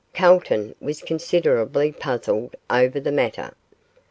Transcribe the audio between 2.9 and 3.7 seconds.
the matter.